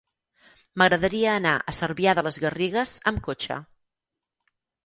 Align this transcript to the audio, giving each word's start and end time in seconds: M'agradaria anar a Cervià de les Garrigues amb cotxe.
M'agradaria 0.81 1.35
anar 1.41 1.51
a 1.59 1.75
Cervià 1.81 2.15
de 2.21 2.25
les 2.29 2.41
Garrigues 2.47 2.97
amb 3.13 3.25
cotxe. 3.29 3.59